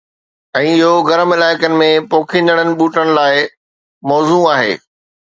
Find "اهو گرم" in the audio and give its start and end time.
0.85-1.33